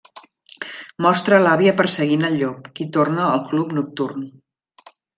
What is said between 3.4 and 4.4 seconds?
club nocturn.